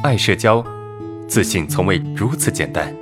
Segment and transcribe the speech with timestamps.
[0.00, 0.64] 爱社交，
[1.26, 2.94] 自信从未如此简单。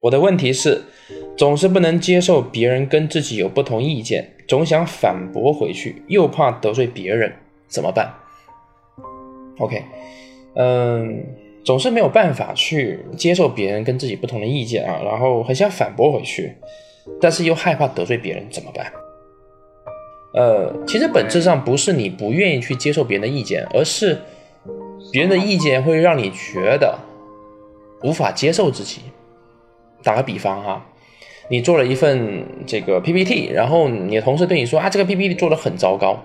[0.00, 0.82] 我的问题是，
[1.36, 7.32] 总是不能接受别人跟自己有不同意见，总想反驳回去，又怕得罪别人，
[7.68, 8.12] 怎么办
[9.58, 9.80] ？OK，
[10.56, 11.24] 嗯，
[11.64, 16.52] 总是没有办法去接受别人跟自己不同的意见啊，然后很想反驳回去，
[17.20, 18.92] 但是又害怕得罪别人，怎么办？
[20.34, 24.18] 呃，其实本质上不是你不愿意去接受别人的意见，而是
[25.12, 26.98] 别人的意见会让你觉得
[28.02, 29.00] 无法接受自己。
[30.02, 30.84] 打个比方哈，
[31.48, 36.22] 你做了一份这个 PPT，然后你的同事对你说啊，这个 PPT 做的很糟糕，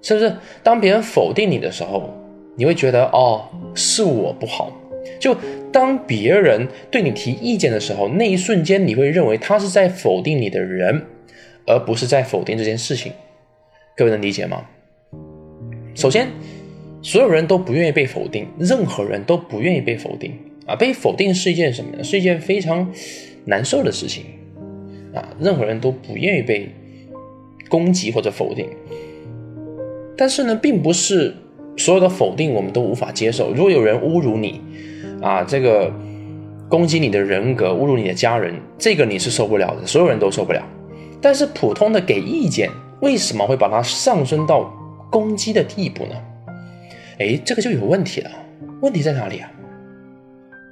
[0.00, 0.34] 是不是？
[0.62, 2.14] 当别人否定你的时候，
[2.56, 3.44] 你会觉得哦，
[3.74, 4.72] 是我不好。
[5.18, 5.36] 就
[5.72, 11.04] 当别人对你提意见的时候，那一瞬间你会认为他是在否定你的人，
[11.66, 13.12] 而不是在否定这件事情。
[13.98, 14.64] 各位能理解吗？
[15.96, 16.28] 首先，
[17.02, 20.38] 所有人都不愿意被否定，任何人都不愿意被否定。
[20.66, 22.04] 啊，被否定是一件什么呢？
[22.04, 22.88] 是一件非常
[23.46, 24.26] 难受的事情
[25.12, 25.34] 啊！
[25.40, 26.68] 任何人都不愿意被
[27.68, 28.68] 攻击或者否定，
[30.16, 31.34] 但是呢，并不是
[31.76, 33.52] 所有的否定我们都无法接受。
[33.52, 34.60] 如果有人侮辱你
[35.20, 35.92] 啊，这个
[36.68, 40.62] 攻击你的人格，侮辱你的家人，这个你是受不了的，所有人都受不了。
[41.20, 44.72] 但是普通的给意见，为什么会把它上升到
[45.10, 46.14] 攻击的地步呢？
[47.18, 48.30] 哎，这个就有问题了。
[48.80, 49.50] 问题在哪里啊？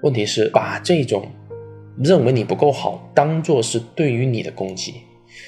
[0.03, 1.27] 问题是把这种
[1.99, 4.95] 认为你不够好当做是对于你的攻击，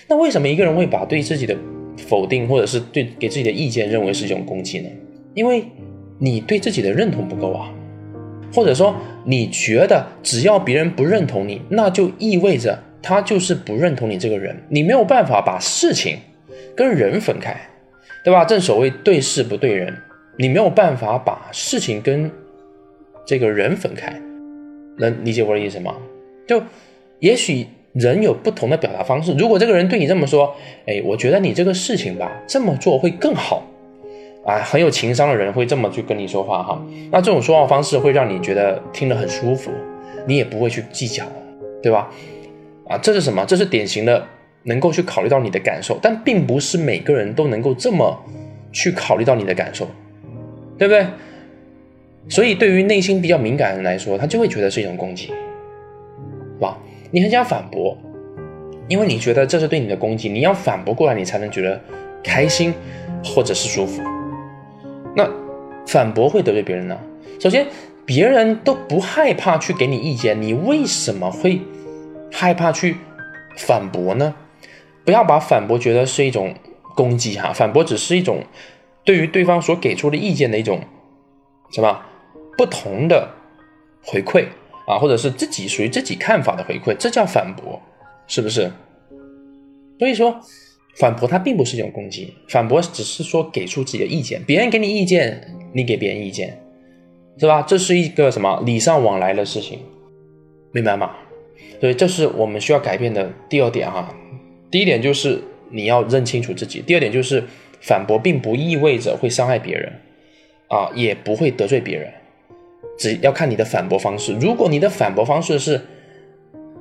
[0.08, 1.56] 那为什么一个人会把对自己的
[1.96, 4.88] 否定或者是对给自己的意见认为是一种攻击呢？
[5.34, 5.64] 因为
[6.18, 7.70] 你对自己的认同不够啊，
[8.52, 16.16] 或者说你觉得只要别人不认同你，那就意味着他就是不认同你这个人，你没有办法把事情
[16.78, 17.56] 跟人分开，
[18.22, 18.44] 对吧？
[18.44, 19.92] 正所谓对事不对人，
[20.36, 22.30] 你没有办法把事情跟
[23.26, 24.14] 这个人分开。
[24.96, 25.96] 能理解我的意思吗？
[26.46, 26.62] 就
[27.18, 29.34] 也许人有不同的表达方式。
[29.36, 30.54] 如果这个人对你这么说，
[30.86, 33.64] 哎，我觉得你这个事情吧，这么做会更好，
[34.46, 36.80] 啊，很有情商的人会这么去跟你说话哈。
[37.10, 39.72] 那这种说话方式会让你觉得听得很舒服，
[40.28, 41.24] 你也不会去计较，
[41.82, 42.08] 对吧？
[42.88, 43.44] 啊，这是什么？
[43.44, 44.24] 这是典型的
[44.68, 48.16] 能够去考虑到你的感受，但并不是每个人都能够这么
[48.70, 49.88] 去考虑到你的感受，
[50.76, 51.06] 对不对？
[52.28, 56.76] 所以，对于内心比较敏感的人来说，他就会觉得是一种攻击，是吧？
[57.10, 57.96] 你很想反驳，
[58.86, 61.80] 因为你觉得这是对你的攻击，你要反驳过来，你才能觉得
[62.22, 62.74] 开心
[63.24, 64.02] 或者是舒服。
[65.16, 65.26] 那
[65.86, 66.98] 反驳会得罪别人呢？
[67.40, 67.66] 首先，
[68.04, 71.62] 别人都不害怕去给你意见，你为什么会
[72.30, 72.96] 害怕去
[73.56, 74.34] 反驳呢？
[75.08, 76.54] 不要把反驳觉得是一种
[76.94, 78.44] 攻击哈，反驳只是一种
[79.06, 80.82] 对于对方所给出的意见的一种
[81.70, 82.02] 什么？
[82.58, 83.26] 不同的
[84.02, 84.44] 回馈
[84.86, 87.80] 啊，或者是自己属于自己看法的回馈，这叫反驳，
[88.26, 88.70] 是不是？
[89.98, 90.38] 所以说，
[90.98, 96.60] 反驳它并不是一种攻击，反驳只是说给出自己的意见，别人给你意见，你给别人意见，
[97.38, 97.62] 是吧？
[97.62, 99.78] 这是一个什么礼尚往来的事情，
[100.70, 101.12] 明白吗？
[101.80, 104.14] 所以这是我们需要改变的第二点哈。
[104.70, 107.44] 第一点就是你要认清楚自己，第二点就是
[107.80, 109.92] 反驳并不意味着会伤害别人
[110.68, 112.12] 啊，也不会得罪别人。
[112.98, 114.34] 只要看你的反驳方式。
[114.40, 115.80] 如果你的反驳方式是，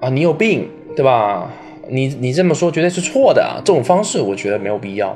[0.01, 1.53] 啊，你有病，对吧？
[1.89, 3.61] 你你这么说绝对是错的！
[3.63, 5.15] 这种方式我觉得没有必要。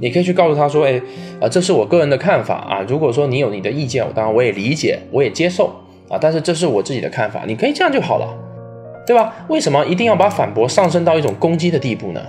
[0.00, 1.00] 你可以去告诉他说，哎，
[1.40, 2.84] 啊，这是我个人的看法啊。
[2.88, 5.74] 如果说你有你的意见，当然我也理解，我也接受
[6.08, 6.16] 啊。
[6.20, 8.34] 但是这是我自己的看法，你可以这样就好了，
[9.06, 9.46] 对吧？
[9.48, 12.20] 为什么一定要把反驳上升到一种攻击的地步呢？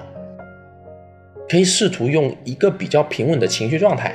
[1.50, 4.14] 可以试图用一个比较平稳的情绪状态。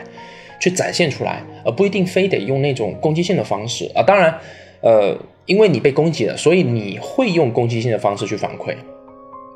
[0.60, 4.02] 去展现出来，而不一定非得用那种攻击性的方式啊！
[4.04, 4.32] 当然，
[4.80, 5.12] 呃，
[5.44, 8.72] 因为你被攻击了，所以你会用攻击性的方式去反馈，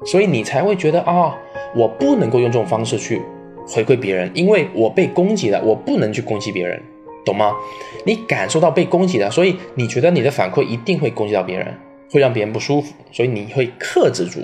[0.04, 1.32] 所以你才会觉得啊，
[1.76, 3.22] 我不能够用这种方式去
[3.68, 6.82] 回馈别人，因为我被攻击了，我不能去攻击别人，
[7.24, 7.52] 懂吗？
[8.04, 11.72] 你感受到被攻击了，所以你觉得你的反馈一定会攻击到别人，
[12.10, 14.40] 会让别人不舒服，所以你会克制住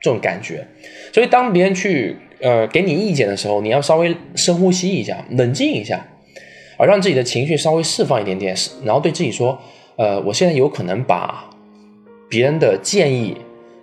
[0.00, 0.66] 这种感觉。
[1.12, 2.16] 所以当别人去。
[2.44, 6.04] 呃，给你意见的时候，你要稍微深呼吸一下，冷静一下，
[6.76, 8.52] 而让自己的情绪稍微释放一点点，
[8.82, 9.56] 然后对自己说，
[9.94, 11.48] 呃，我现在有可能把
[12.28, 13.36] 别人的建议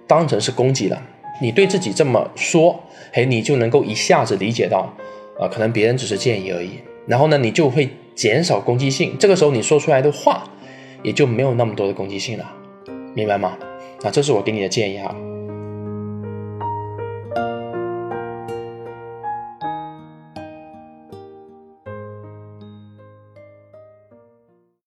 [0.05, 1.01] 当成是攻击了。
[1.41, 2.77] 你对自己这么说，
[3.13, 4.93] 嘿，你就能够一下子理解到，
[5.39, 6.71] 啊，可能别人只是建议而已。
[7.07, 10.43] 然后呢，你就会减少攻击性，这个时候你说出来的话
[11.01, 12.53] 也就没有那么多的攻击性了，
[13.19, 13.57] 明白吗？
[14.03, 15.13] 啊，这是我给你的建议哈。